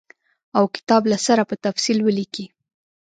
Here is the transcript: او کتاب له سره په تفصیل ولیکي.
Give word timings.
او 0.57 0.63
کتاب 0.75 1.03
له 1.11 1.17
سره 1.27 1.41
په 1.49 1.55
تفصیل 1.65 1.97
ولیکي. 2.03 2.45